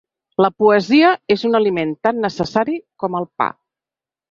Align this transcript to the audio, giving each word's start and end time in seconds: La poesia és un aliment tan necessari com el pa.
La 0.45 0.49
poesia 0.61 1.11
és 1.35 1.43
un 1.51 1.59
aliment 1.61 1.93
tan 2.09 2.23
necessari 2.25 2.81
com 3.05 3.21
el 3.23 3.31
pa. 3.43 3.51